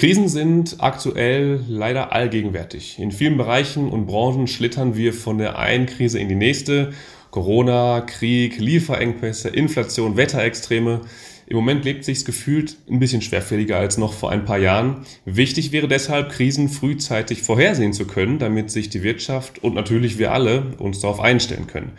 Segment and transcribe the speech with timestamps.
[0.00, 2.98] Krisen sind aktuell leider allgegenwärtig.
[2.98, 6.94] In vielen Bereichen und Branchen schlittern wir von der einen Krise in die nächste.
[7.30, 11.02] Corona, Krieg, Lieferengpässe, Inflation, Wetterextreme.
[11.48, 15.04] Im Moment lebt sich's gefühlt ein bisschen schwerfälliger als noch vor ein paar Jahren.
[15.26, 20.32] Wichtig wäre deshalb, Krisen frühzeitig vorhersehen zu können, damit sich die Wirtschaft und natürlich wir
[20.32, 21.92] alle uns darauf einstellen können.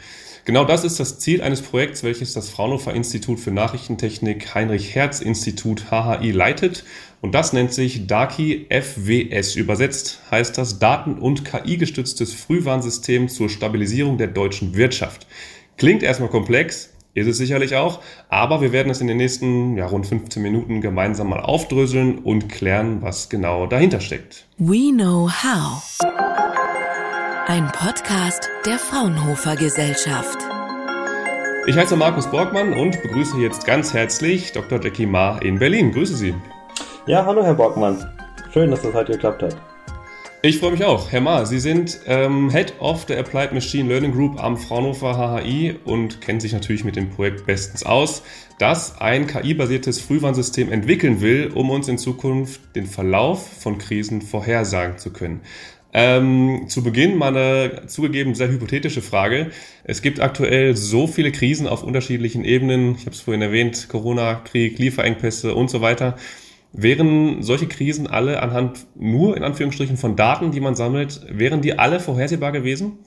[0.44, 5.22] Genau das ist das Ziel eines Projekts, welches das Fraunhofer Institut für Nachrichtentechnik Heinrich Herz
[5.22, 6.84] Institut HHI leitet.
[7.22, 9.56] Und das nennt sich DAKI FWS.
[9.56, 15.28] Übersetzt heißt das Daten- und KI-gestütztes Frühwarnsystem zur Stabilisierung der deutschen Wirtschaft.
[15.78, 19.86] Klingt erstmal komplex, ist es sicherlich auch, aber wir werden es in den nächsten ja,
[19.86, 24.48] rund 15 Minuten gemeinsam mal aufdröseln und klären, was genau dahinter steckt.
[24.58, 26.00] We Know How.
[27.48, 30.40] Ein Podcast der Fraunhofer Gesellschaft.
[31.68, 34.82] Ich heiße Markus Borgmann und begrüße jetzt ganz herzlich Dr.
[34.84, 35.92] Jackie Ma in Berlin.
[35.92, 36.34] Grüße Sie.
[37.08, 37.98] Ja, hallo Herr Borgmann.
[38.54, 39.58] Schön, dass das heute geklappt hat.
[40.44, 41.12] Ich freue mich auch.
[41.12, 45.80] Herr Ma, Sie sind ähm, Head of the Applied Machine Learning Group am Fraunhofer HHI
[45.84, 48.22] und kennen sich natürlich mit dem Projekt bestens aus,
[48.60, 55.00] das ein KI-basiertes Frühwarnsystem entwickeln will, um uns in Zukunft den Verlauf von Krisen vorhersagen
[55.00, 55.42] zu können.
[55.94, 59.50] Ähm, zu Beginn mal eine zugegeben sehr hypothetische Frage.
[59.84, 62.94] Es gibt aktuell so viele Krisen auf unterschiedlichen Ebenen.
[62.96, 66.16] Ich habe es vorhin erwähnt, Corona, Krieg, Lieferengpässe und so weiter.
[66.74, 71.78] Wären solche Krisen alle anhand nur in Anführungsstrichen von Daten, die man sammelt, wären die
[71.78, 73.00] alle vorhersehbar gewesen?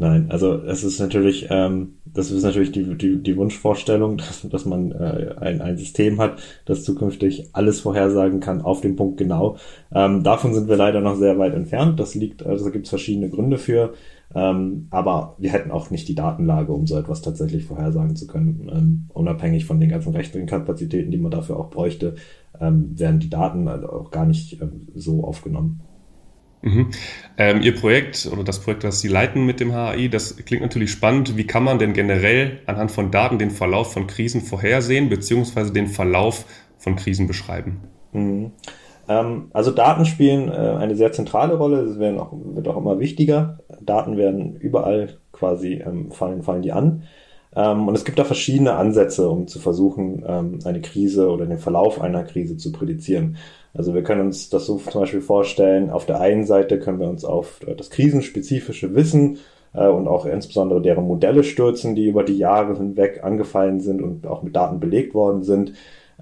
[0.00, 4.64] Nein, also es ist natürlich, ähm, das ist natürlich die, die, die Wunschvorstellung, dass, dass
[4.64, 9.56] man äh, ein, ein System hat, das zukünftig alles vorhersagen kann, auf den Punkt genau.
[9.92, 11.98] Ähm, davon sind wir leider noch sehr weit entfernt.
[11.98, 13.92] Das liegt, also da gibt es verschiedene Gründe für.
[14.34, 18.70] Ähm, aber wir hätten auch nicht die Datenlage, um so etwas tatsächlich vorhersagen zu können.
[18.72, 22.14] Ähm, unabhängig von den ganzen rechtlichen Kapazitäten, die man dafür auch bräuchte,
[22.60, 25.80] ähm, werden die Daten also auch gar nicht ähm, so aufgenommen.
[26.62, 26.90] Mhm.
[27.36, 30.90] Ähm, Ihr Projekt oder das Projekt, das Sie leiten mit dem HAI, das klingt natürlich
[30.90, 31.36] spannend.
[31.36, 35.86] Wie kann man denn generell anhand von Daten den Verlauf von Krisen vorhersehen, beziehungsweise den
[35.86, 36.44] Verlauf
[36.78, 37.80] von Krisen beschreiben?
[38.12, 38.52] Mhm.
[39.08, 42.98] Ähm, also Daten spielen äh, eine sehr zentrale Rolle, es werden auch, wird auch immer
[42.98, 43.58] wichtiger.
[43.80, 47.04] Daten werden überall quasi ähm, fallen, fallen die an.
[47.58, 51.58] Ähm, und es gibt da verschiedene Ansätze, um zu versuchen, ähm, eine Krise oder den
[51.58, 53.36] Verlauf einer Krise zu prädizieren.
[53.74, 57.08] Also wir können uns das so zum Beispiel vorstellen, auf der einen Seite können wir
[57.08, 59.38] uns auf das krisenspezifische Wissen
[59.74, 64.26] äh, und auch insbesondere deren Modelle stürzen, die über die Jahre hinweg angefallen sind und
[64.26, 65.72] auch mit Daten belegt worden sind.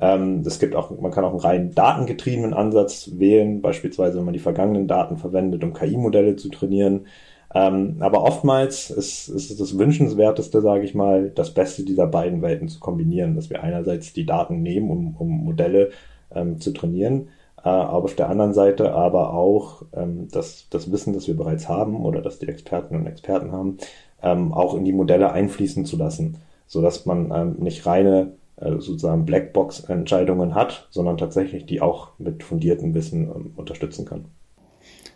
[0.00, 4.34] Ähm, es gibt auch, man kann auch einen rein datengetriebenen Ansatz wählen, beispielsweise wenn man
[4.34, 7.06] die vergangenen Daten verwendet, um KI-Modelle zu trainieren.
[7.56, 12.68] Ähm, aber oftmals ist, es das Wünschenswerteste, sage ich mal, das Beste dieser beiden Welten
[12.68, 15.90] zu kombinieren, dass wir einerseits die Daten nehmen, um, um Modelle
[16.34, 17.28] ähm, zu trainieren,
[17.64, 21.66] äh, aber auf der anderen Seite aber auch ähm, das, das Wissen, das wir bereits
[21.66, 23.78] haben oder das die Expertinnen und Experten haben,
[24.22, 29.24] ähm, auch in die Modelle einfließen zu lassen, sodass man ähm, nicht reine äh, sozusagen
[29.24, 34.26] Blackbox-Entscheidungen hat, sondern tatsächlich die auch mit fundiertem Wissen ähm, unterstützen kann.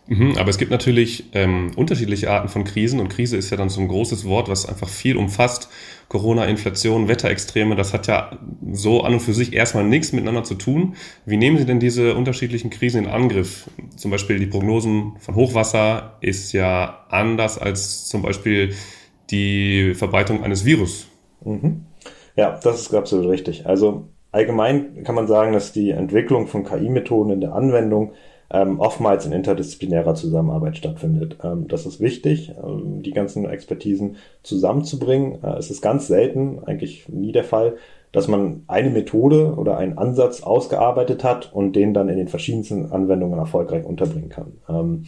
[0.07, 3.69] Mhm, aber es gibt natürlich ähm, unterschiedliche Arten von Krisen und Krise ist ja dann
[3.69, 5.69] so ein großes Wort, was einfach viel umfasst.
[6.09, 8.37] Corona, Inflation, Wetterextreme, das hat ja
[8.73, 10.95] so an und für sich erstmal nichts miteinander zu tun.
[11.25, 13.69] Wie nehmen Sie denn diese unterschiedlichen Krisen in Angriff?
[13.95, 18.73] Zum Beispiel die Prognosen von Hochwasser ist ja anders als zum Beispiel
[19.29, 21.07] die Verbreitung eines Virus.
[21.45, 21.85] Mhm.
[22.35, 23.65] Ja, das ist absolut richtig.
[23.65, 28.13] Also allgemein kann man sagen, dass die Entwicklung von KI-Methoden in der Anwendung
[28.53, 31.37] ähm, oftmals in interdisziplinärer Zusammenarbeit stattfindet.
[31.43, 35.43] Ähm, das ist wichtig, ähm, die ganzen Expertisen zusammenzubringen.
[35.43, 37.75] Äh, es ist ganz selten, eigentlich nie der Fall,
[38.11, 42.91] dass man eine Methode oder einen Ansatz ausgearbeitet hat und den dann in den verschiedensten
[42.91, 44.53] Anwendungen erfolgreich unterbringen kann.
[44.67, 45.03] Ähm,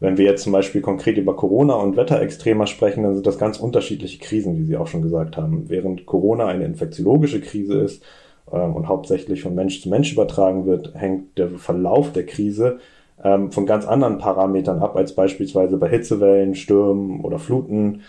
[0.00, 3.58] wenn wir jetzt zum Beispiel konkret über Corona und Wetterextremer sprechen, dann sind das ganz
[3.58, 5.68] unterschiedliche Krisen, wie Sie auch schon gesagt haben.
[5.68, 8.04] Während Corona eine infektiologische Krise ist,
[8.50, 12.78] und hauptsächlich von Mensch zu Mensch übertragen wird, hängt der Verlauf der Krise
[13.22, 18.02] ähm, von ganz anderen Parametern ab, als beispielsweise bei Hitzewellen, Stürmen oder Fluten.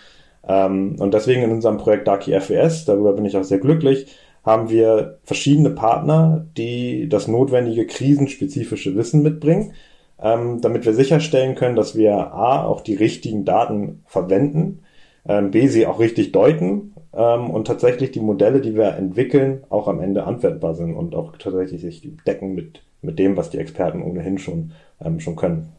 [0.46, 4.06] Ähm, und deswegen in unserem Projekt Darky FWS, darüber bin ich auch sehr glücklich,
[4.44, 9.74] haben wir verschiedene Partner, die das notwendige krisenspezifische Wissen mitbringen,
[10.22, 14.82] ähm, damit wir sicherstellen können, dass wir A, auch die richtigen Daten verwenden,
[15.28, 19.88] ähm, B, sie auch richtig deuten ähm, und tatsächlich die Modelle, die wir entwickeln, auch
[19.88, 24.02] am Ende anwendbar sind und auch tatsächlich sich decken mit, mit dem, was die Experten
[24.02, 25.72] ohnehin schon, ähm, schon können.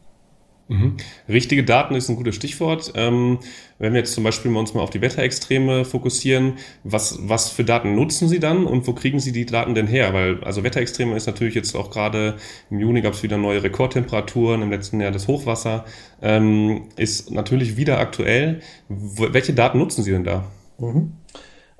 [0.68, 0.96] Mhm.
[1.28, 2.92] Richtige Daten ist ein gutes Stichwort.
[2.94, 3.38] Ähm,
[3.78, 7.94] wenn wir jetzt zum Beispiel uns mal auf die Wetterextreme fokussieren, was, was für Daten
[7.94, 10.14] nutzen Sie dann und wo kriegen Sie die Daten denn her?
[10.14, 12.36] Weil also Wetterextreme ist natürlich jetzt auch gerade
[12.70, 15.84] im Juni gab es wieder neue Rekordtemperaturen, im letzten Jahr das Hochwasser,
[16.22, 18.60] ähm, ist natürlich wieder aktuell.
[18.88, 20.44] welche Daten nutzen Sie denn da?
[20.78, 21.12] Mhm.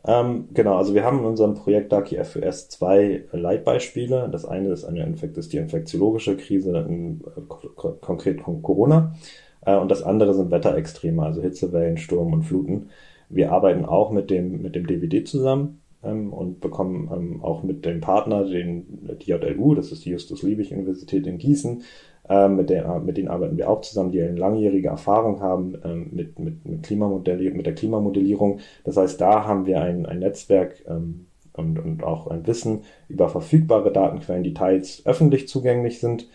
[0.05, 4.29] Ähm, genau, also wir haben in unserem Projekt Darky FES zwei Leitbeispiele.
[4.33, 7.41] Das eine ist eine Infekt ist die infektiologische Krise, in, äh,
[8.01, 9.15] konkret Corona.
[9.65, 12.91] Äh, und das andere sind Wetterextreme, also Hitzewellen, Sturm und Fluten.
[13.29, 17.85] Wir arbeiten auch mit dem, mit dem DWD zusammen ähm, und bekommen ähm, auch mit
[17.85, 21.83] dem Partner, den, JLU, das ist die Justus-Liebig-Universität in Gießen,
[22.29, 26.39] mit, der, mit denen arbeiten wir auch zusammen, die eine langjährige Erfahrung haben ähm, mit,
[26.39, 28.61] mit, mit, Klimamodell mit der Klimamodellierung.
[28.85, 33.29] Das heißt, da haben wir ein, ein Netzwerk ähm, und, und auch ein Wissen über
[33.29, 36.29] verfügbare Datenquellen, die teils öffentlich zugänglich sind,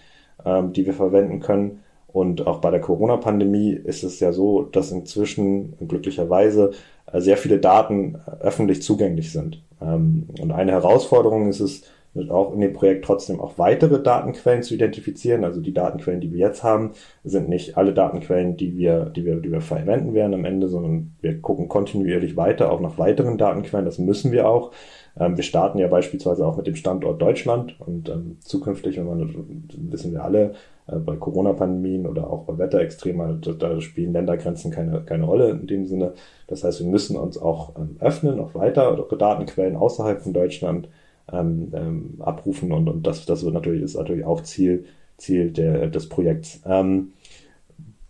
[0.45, 1.79] ähm, die wir verwenden können.
[2.07, 6.71] Und auch bei der Corona-Pandemie ist es ja so, dass inzwischen glücklicherweise
[7.11, 9.63] äh, sehr viele Daten öffentlich zugänglich sind.
[9.81, 11.83] Ähm, und eine Herausforderung ist es,
[12.29, 15.43] auch in dem Projekt trotzdem auch weitere Datenquellen zu identifizieren.
[15.43, 16.91] Also die Datenquellen, die wir jetzt haben,
[17.23, 21.15] sind nicht alle Datenquellen, die wir, die wir, die wir verwenden werden am Ende, sondern
[21.21, 23.85] wir gucken kontinuierlich weiter, auch nach weiteren Datenquellen.
[23.85, 24.71] Das müssen wir auch.
[25.19, 29.63] Ähm, wir starten ja beispielsweise auch mit dem Standort Deutschland und ähm, zukünftig, wenn man,
[29.89, 30.53] wissen wir alle,
[30.87, 35.67] äh, bei Corona-Pandemien oder auch bei Wetterextremen, da, da, spielen Ländergrenzen keine, keine Rolle in
[35.67, 36.13] dem Sinne.
[36.47, 40.87] Das heißt, wir müssen uns auch ähm, öffnen, auch weiter Datenquellen außerhalb von Deutschland
[41.31, 44.85] ähm, ähm, abrufen und, und das, das wird natürlich, ist natürlich auch Ziel,
[45.17, 46.61] Ziel der, des Projekts.
[46.65, 47.13] Ähm,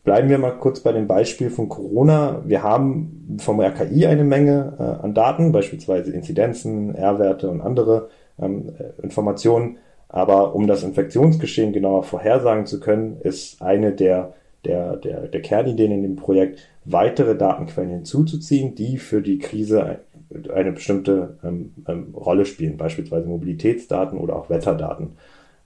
[0.04, 2.42] bleiben wir mal kurz bei dem Beispiel von Corona.
[2.46, 8.10] Wir haben vom RKI eine Menge äh, an Daten, beispielsweise Inzidenzen, R-Werte und andere
[8.40, 9.78] ähm, äh, Informationen.
[10.10, 14.34] Aber um das Infektionsgeschehen genauer vorhersagen zu können, ist eine der,
[14.64, 20.00] der, der, der Kernideen in dem Projekt, weitere Datenquellen hinzuzuziehen, die für die Krise
[20.54, 25.12] eine bestimmte ähm, ähm, Rolle spielen, beispielsweise Mobilitätsdaten oder auch Wetterdaten.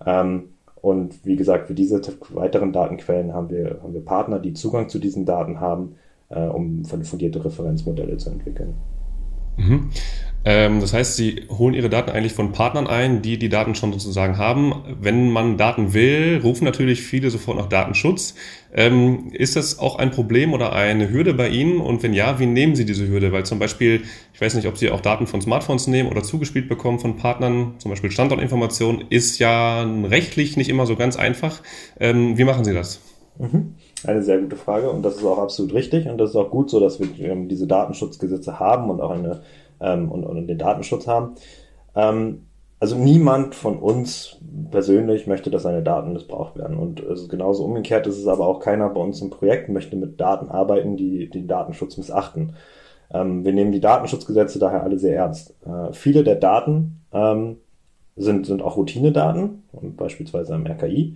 [0.05, 4.89] Ähm, und wie gesagt, für diese weiteren Datenquellen haben wir, haben wir Partner, die Zugang
[4.89, 5.95] zu diesen Daten haben,
[6.29, 8.73] äh, um fundierte Referenzmodelle zu entwickeln.
[9.61, 9.89] Mhm.
[10.43, 13.93] Ähm, das heißt, Sie holen Ihre Daten eigentlich von Partnern ein, die die Daten schon
[13.93, 14.73] sozusagen haben.
[14.99, 18.33] Wenn man Daten will, rufen natürlich viele sofort nach Datenschutz.
[18.73, 21.79] Ähm, ist das auch ein Problem oder eine Hürde bei Ihnen?
[21.79, 23.31] Und wenn ja, wie nehmen Sie diese Hürde?
[23.31, 24.01] Weil zum Beispiel,
[24.33, 27.75] ich weiß nicht, ob Sie auch Daten von Smartphones nehmen oder zugespielt bekommen von Partnern,
[27.77, 31.61] zum Beispiel Standortinformation, ist ja rechtlich nicht immer so ganz einfach.
[31.99, 32.99] Ähm, wie machen Sie das?
[33.41, 33.75] Mhm.
[34.05, 36.69] Eine sehr gute Frage und das ist auch absolut richtig und das ist auch gut
[36.69, 37.07] so, dass wir
[37.47, 39.41] diese Datenschutzgesetze haben und auch eine
[39.79, 41.35] ähm, und, und den Datenschutz haben.
[41.95, 42.43] Ähm,
[42.79, 44.37] also niemand von uns
[44.71, 46.77] persönlich möchte, dass seine Daten missbraucht werden.
[46.77, 49.95] Und es ist genauso umgekehrt ist es aber auch keiner bei uns im Projekt möchte
[49.95, 52.53] mit Daten arbeiten, die den Datenschutz missachten.
[53.11, 55.55] Ähm, wir nehmen die Datenschutzgesetze daher alle sehr ernst.
[55.65, 57.57] Äh, viele der Daten ähm,
[58.15, 59.63] sind, sind auch Routinedaten,
[59.95, 61.15] beispielsweise am RKI.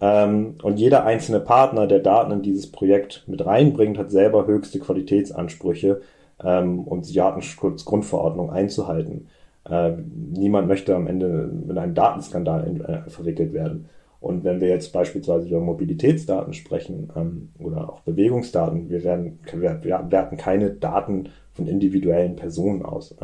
[0.00, 4.78] Ähm, und jeder einzelne Partner, der Daten in dieses Projekt mit reinbringt, hat selber höchste
[4.80, 6.00] Qualitätsansprüche,
[6.42, 9.28] ähm, um die Datenschutzgrundverordnung einzuhalten.
[9.68, 9.92] Äh,
[10.34, 13.88] niemand möchte am Ende mit einem Datenskandal äh, verwickelt werden.
[14.20, 19.82] Und wenn wir jetzt beispielsweise über Mobilitätsdaten sprechen ähm, oder auch Bewegungsdaten, wir, werden, wir
[19.82, 23.14] werten keine Daten von individuellen Personen aus.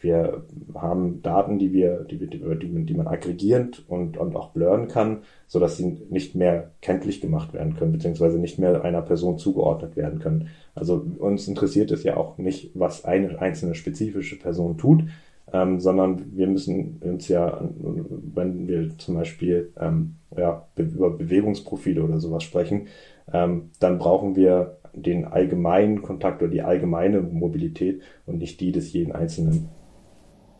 [0.00, 4.88] Wir haben Daten, die wir, die, wir, die, die man aggregierend und, und auch blurren
[4.88, 9.38] kann, so dass sie nicht mehr kenntlich gemacht werden können, beziehungsweise nicht mehr einer Person
[9.38, 10.48] zugeordnet werden können.
[10.74, 15.04] Also uns interessiert es ja auch nicht, was eine einzelne spezifische Person tut,
[15.52, 22.20] ähm, sondern wir müssen uns ja, wenn wir zum Beispiel ähm, ja, über Bewegungsprofile oder
[22.20, 22.88] sowas sprechen,
[23.32, 28.92] ähm, dann brauchen wir den allgemeinen Kontakt oder die allgemeine Mobilität und nicht die des
[28.92, 29.68] jeden Einzelnen.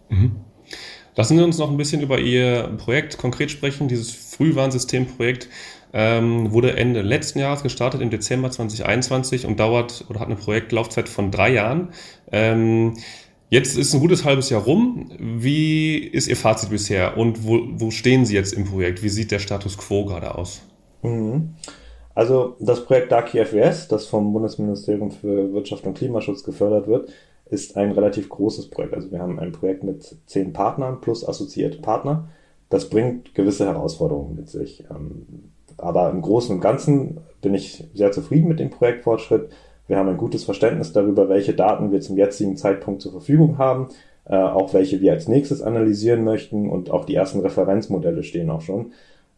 [0.08, 0.36] Mhm.
[1.16, 3.88] Lassen Sie uns noch ein bisschen über Ihr Projekt konkret sprechen.
[3.88, 5.48] Dieses Frühwarnsystemprojekt
[5.92, 11.08] ähm, wurde Ende letzten Jahres gestartet, im Dezember 2021 und dauert oder hat eine Projektlaufzeit
[11.08, 11.88] von drei Jahren.
[12.30, 12.94] Ähm,
[13.50, 15.10] jetzt ist ein gutes halbes Jahr rum.
[15.18, 19.02] Wie ist Ihr Fazit bisher und wo, wo stehen Sie jetzt im Projekt?
[19.02, 20.62] Wie sieht der Status quo gerade aus?
[21.02, 21.54] Mhm.
[22.14, 27.10] Also das Projekt DACI FWS, das vom Bundesministerium für Wirtschaft und Klimaschutz gefördert wird,
[27.50, 28.94] ist ein relativ großes Projekt.
[28.94, 32.28] Also wir haben ein Projekt mit zehn Partnern plus assoziierte Partner.
[32.68, 34.84] Das bringt gewisse Herausforderungen mit sich.
[34.90, 39.50] Ähm, aber im Großen und Ganzen bin ich sehr zufrieden mit dem Projektfortschritt.
[39.86, 43.88] Wir haben ein gutes Verständnis darüber, welche Daten wir zum jetzigen Zeitpunkt zur Verfügung haben,
[44.26, 48.60] äh, auch welche wir als nächstes analysieren möchten und auch die ersten Referenzmodelle stehen auch
[48.60, 48.92] schon.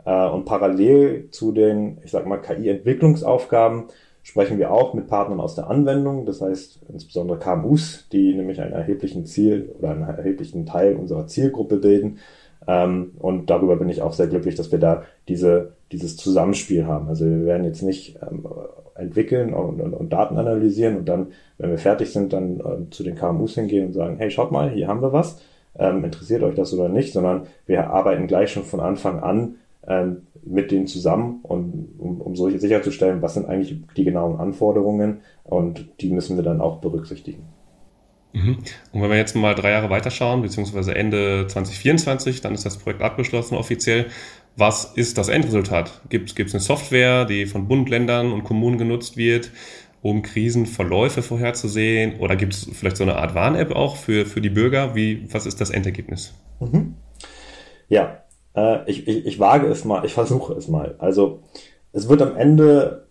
[0.05, 3.85] Äh, und parallel zu den, ich sag mal, KI-Entwicklungsaufgaben
[4.23, 8.73] sprechen wir auch mit Partnern aus der Anwendung, das heißt insbesondere KMUs, die nämlich einen
[8.73, 12.19] erheblichen Ziel oder einen erheblichen Teil unserer Zielgruppe bilden.
[12.67, 17.09] Ähm, und darüber bin ich auch sehr glücklich, dass wir da diese, dieses Zusammenspiel haben.
[17.09, 18.47] Also wir werden jetzt nicht ähm,
[18.95, 23.03] entwickeln und, und, und, Daten analysieren und dann, wenn wir fertig sind, dann äh, zu
[23.03, 25.41] den KMUs hingehen und sagen, hey, schaut mal, hier haben wir was.
[25.79, 29.55] Ähm, interessiert euch das oder nicht, sondern wir arbeiten gleich schon von Anfang an
[29.87, 35.21] ähm, mit denen zusammen, und, um, um solche sicherzustellen, was sind eigentlich die genauen Anforderungen
[35.45, 37.45] und die müssen wir dann auch berücksichtigen.
[38.33, 38.59] Mhm.
[38.93, 43.03] Und wenn wir jetzt mal drei Jahre weiterschauen, beziehungsweise Ende 2024, dann ist das Projekt
[43.03, 44.07] abgeschlossen offiziell.
[44.57, 46.03] Was ist das Endresultat?
[46.09, 49.51] Gibt es eine Software, die von Bund, Ländern und Kommunen genutzt wird,
[50.03, 52.19] um Krisenverläufe vorherzusehen?
[52.21, 54.95] Oder gibt es vielleicht so eine Art Warn-App auch für, für die Bürger?
[54.95, 56.35] Wie, was ist das Endergebnis?
[56.61, 56.95] Mhm.
[57.89, 58.23] Ja,
[58.55, 60.95] äh, ich, ich, ich wage es mal, ich versuche es mal.
[60.99, 61.41] Also
[61.93, 63.07] es wird am Ende,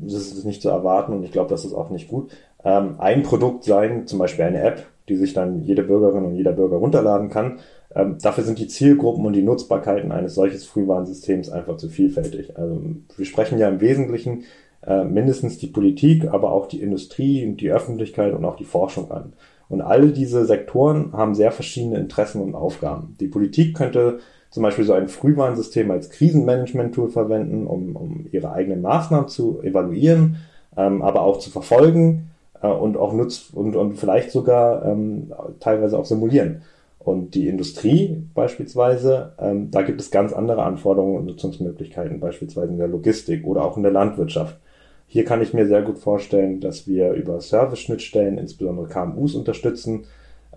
[0.00, 2.30] das ist nicht zu erwarten und ich glaube, das ist auch nicht gut,
[2.64, 6.52] ähm, ein Produkt sein, zum Beispiel eine App, die sich dann jede Bürgerin und jeder
[6.52, 7.58] Bürger runterladen kann.
[7.94, 12.56] Ähm, dafür sind die Zielgruppen und die Nutzbarkeiten eines solches Frühwarnsystems einfach zu vielfältig.
[12.56, 12.80] Also
[13.16, 14.44] wir sprechen ja im Wesentlichen
[14.86, 19.10] äh, mindestens die Politik, aber auch die Industrie und die Öffentlichkeit und auch die Forschung
[19.10, 19.34] an.
[19.68, 23.16] Und alle diese Sektoren haben sehr verschiedene Interessen und Aufgaben.
[23.20, 24.18] Die Politik könnte
[24.52, 30.36] zum Beispiel so ein Frühwarnsystem als Krisenmanagement-Tool verwenden, um, um ihre eigenen Maßnahmen zu evaluieren,
[30.76, 32.30] ähm, aber auch zu verfolgen
[32.62, 36.62] äh, und auch nutz und, und vielleicht sogar ähm, teilweise auch simulieren.
[36.98, 42.78] Und die Industrie beispielsweise, ähm, da gibt es ganz andere Anforderungen und Nutzungsmöglichkeiten, beispielsweise in
[42.78, 44.58] der Logistik oder auch in der Landwirtschaft.
[45.06, 50.04] Hier kann ich mir sehr gut vorstellen, dass wir über Service-Schnittstellen insbesondere KMUs unterstützen,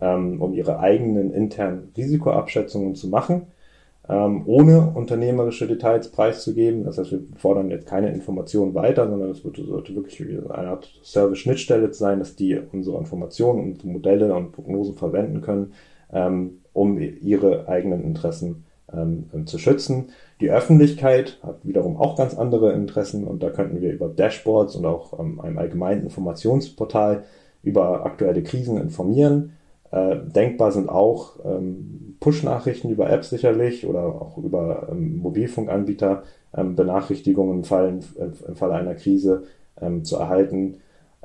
[0.02, 3.48] ähm, um ihre eigenen internen Risikoabschätzungen zu machen
[4.08, 6.84] ähm, ohne unternehmerische Details preiszugeben.
[6.84, 11.94] Das heißt, wir fordern jetzt keine Informationen weiter, sondern es sollte wirklich eine Art Service-Schnittstelle
[11.94, 15.74] sein, dass die unsere Informationen und Modelle und Prognosen verwenden können,
[16.12, 20.10] ähm, um ihre eigenen Interessen ähm, zu schützen.
[20.42, 24.86] Die Öffentlichkeit hat wiederum auch ganz andere Interessen und da könnten wir über Dashboards und
[24.86, 27.24] auch ähm, einem allgemeinen Informationsportal
[27.64, 29.54] über aktuelle Krisen informieren.
[29.96, 36.24] Äh, denkbar sind auch ähm, Push-Nachrichten über Apps sicherlich oder auch über ähm, Mobilfunkanbieter
[36.54, 39.44] ähm, Benachrichtigungen im, Fall, im, im Falle einer Krise
[39.82, 40.80] ähm, zu erhalten.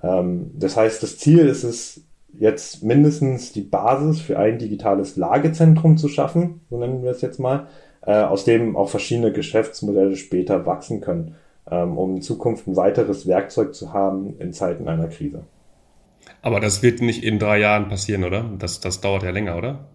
[0.05, 2.03] Ähm, das heißt, das Ziel ist es,
[2.39, 7.41] jetzt mindestens die Basis für ein digitales Lagezentrum zu schaffen, so nennen wir es jetzt
[7.41, 7.67] mal,
[8.07, 11.35] äh, aus dem auch verschiedene Geschäftsmodelle später wachsen können,
[11.69, 15.43] ähm, um in Zukunft ein weiteres Werkzeug zu haben in Zeiten einer Krise.
[16.43, 18.45] Aber das wird nicht in drei Jahren passieren, oder?
[18.59, 19.87] Das, das dauert ja länger, oder?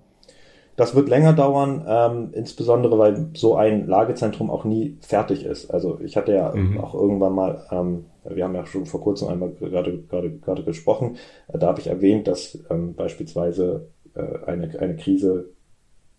[0.75, 5.71] Das wird länger dauern, ähm, insbesondere weil so ein Lagezentrum auch nie fertig ist.
[5.71, 6.79] Also ich hatte ja mhm.
[6.79, 11.15] auch irgendwann mal, ähm, wir haben ja schon vor kurzem einmal gerade gerade gerade gesprochen,
[11.47, 15.51] äh, da habe ich erwähnt, dass ähm, beispielsweise äh, eine eine Krise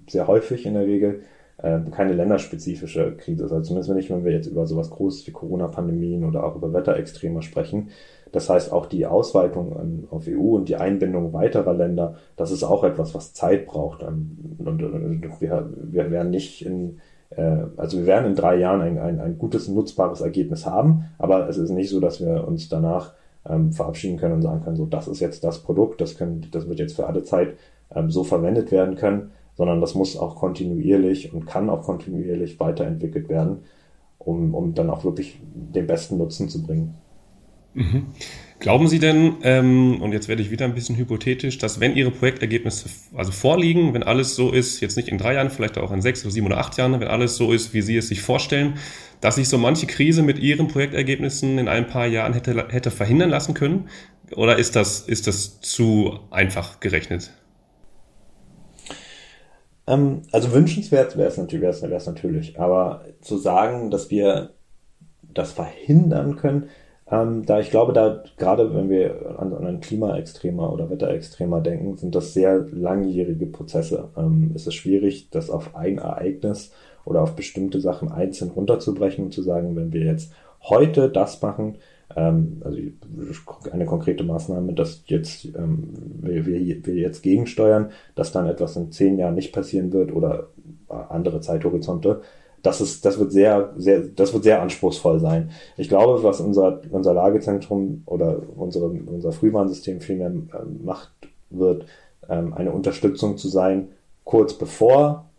[0.08, 1.22] sehr häufig in der Regel
[1.58, 3.52] äh, keine länderspezifische Krise ist.
[3.52, 7.42] Also zumindest nicht, wenn wir jetzt über sowas Großes wie Corona-Pandemien oder auch über Wetterextreme
[7.42, 7.90] sprechen.
[8.32, 12.84] Das heißt, auch die Ausweitung auf EU und die Einbindung weiterer Länder, das ist auch
[12.84, 14.02] etwas, was Zeit braucht.
[14.02, 14.80] Ähm, und
[15.40, 16.98] wir, wir werden nicht in,
[17.30, 21.48] äh, also wir werden in drei Jahren ein, ein, ein gutes, nutzbares Ergebnis haben, aber
[21.48, 23.14] es ist nicht so, dass wir uns danach
[23.48, 26.68] ähm, verabschieden können und sagen können, so das ist jetzt das Produkt, das, können, das
[26.68, 27.54] wird jetzt für alle Zeit
[27.94, 33.28] ähm, so verwendet werden können, sondern das muss auch kontinuierlich und kann auch kontinuierlich weiterentwickelt
[33.28, 33.58] werden,
[34.18, 36.94] um, um dann auch wirklich den besten Nutzen zu bringen.
[37.74, 38.06] Mhm.
[38.58, 42.10] Glauben Sie denn, ähm, und jetzt werde ich wieder ein bisschen hypothetisch, dass wenn Ihre
[42.10, 46.00] Projektergebnisse also vorliegen, wenn alles so ist, jetzt nicht in drei Jahren, vielleicht auch in
[46.00, 48.74] sechs oder sieben oder acht Jahren, wenn alles so ist, wie Sie es sich vorstellen,
[49.20, 53.28] dass sich so manche Krise mit Ihren Projektergebnissen in ein paar Jahren hätte, hätte verhindern
[53.28, 53.88] lassen können?
[54.34, 57.32] Oder ist das, ist das zu einfach gerechnet?
[59.86, 64.50] Ähm, also wünschenswert wäre es natürlich, wäre es natürlich, aber zu sagen, dass wir
[65.32, 66.68] das verhindern können,
[67.08, 71.96] ähm, da ich glaube, da gerade wenn wir an, an einen Klimaextremer oder Wetterextremer denken,
[71.96, 74.08] sind das sehr langjährige Prozesse.
[74.16, 76.72] Ähm, es ist schwierig, das auf ein Ereignis
[77.04, 81.76] oder auf bestimmte Sachen einzeln runterzubrechen und zu sagen, wenn wir jetzt heute das machen,
[82.14, 82.78] ähm, also
[83.72, 88.92] eine konkrete Maßnahme, dass jetzt ähm, wir, wir, wir jetzt gegensteuern, dass dann etwas in
[88.92, 90.48] zehn Jahren nicht passieren wird oder
[90.88, 92.20] andere Zeithorizonte,
[92.62, 95.50] das ist, das wird sehr, sehr, das wird sehr anspruchsvoll sein.
[95.76, 100.50] Ich glaube, was unser, unser Lagezentrum oder unsere, unser Frühwarnsystem vielmehr ähm,
[100.84, 101.12] macht,
[101.50, 101.86] wird
[102.28, 103.88] ähm, eine Unterstützung zu sein,
[104.24, 105.30] kurz bevor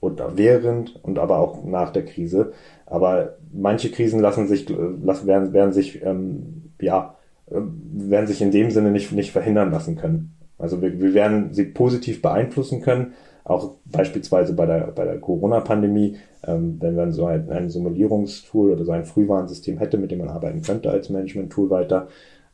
[0.00, 2.52] oder während und aber auch nach der Krise.
[2.86, 7.16] Aber manche Krisen lassen sich, lassen, werden, werden sich, ähm, ja,
[7.48, 10.36] werden sich in dem Sinne nicht, nicht verhindern lassen können.
[10.58, 13.12] Also wir, wir werden sie positiv beeinflussen können,
[13.44, 18.84] auch beispielsweise bei der, bei der Corona-Pandemie, ähm, wenn man so ein, ein Simulierungstool oder
[18.84, 22.08] so ein Frühwarnsystem hätte, mit dem man arbeiten könnte als Management-Tool weiter,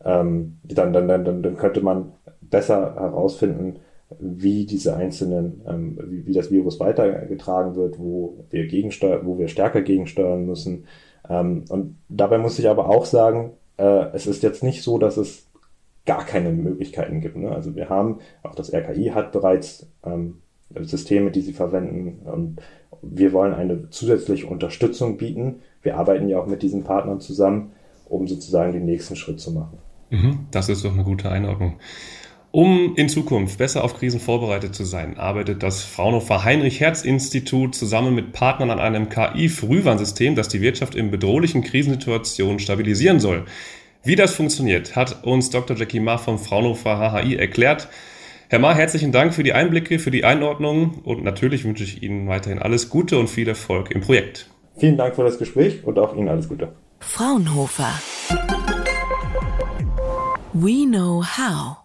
[0.05, 3.77] ähm, dann, dann, dann, dann könnte man besser herausfinden,
[4.23, 9.49] wie diese einzelnen, ähm, wie, wie das Virus weitergetragen wird, wo wir gegensteuern, wo wir
[9.49, 10.85] stärker gegensteuern müssen.
[11.29, 15.17] Ähm, und dabei muss ich aber auch sagen, äh, es ist jetzt nicht so, dass
[15.17, 15.47] es
[16.07, 17.37] gar keine Möglichkeiten gibt.
[17.37, 17.51] Ne?
[17.51, 20.39] Also wir haben, auch das RKI hat bereits ähm,
[20.81, 22.61] Systeme, die sie verwenden und
[23.03, 25.57] wir wollen eine zusätzliche Unterstützung bieten.
[25.83, 27.73] Wir arbeiten ja auch mit diesen Partnern zusammen,
[28.09, 29.79] um sozusagen den nächsten Schritt zu machen.
[30.11, 31.79] Mhm, das ist doch eine gute Einordnung.
[32.55, 37.75] Um in Zukunft besser auf Krisen vorbereitet zu sein, arbeitet das Fraunhofer Heinrich Herz Institut
[37.75, 43.47] zusammen mit Partnern an einem KI-Frühwarnsystem, das die Wirtschaft in bedrohlichen Krisensituationen stabilisieren soll.
[44.05, 45.79] Wie das funktioniert, hat uns Dr.
[45.79, 47.89] Jackie Ma vom Fraunhofer HHI erklärt.
[48.51, 52.29] Herr Ma, herzlichen Dank für die Einblicke, für die Einordnung und natürlich wünsche ich Ihnen
[52.29, 54.51] weiterhin alles Gute und viel Erfolg im Projekt.
[54.77, 56.75] Vielen Dank für das Gespräch und auch Ihnen alles Gute.
[57.01, 57.99] Fraunhofer.
[60.53, 61.82] We know how.